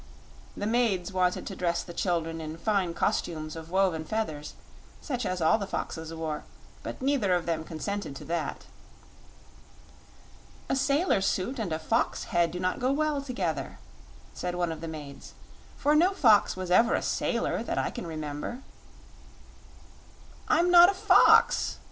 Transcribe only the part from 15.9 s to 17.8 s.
no fox was ever a sailor that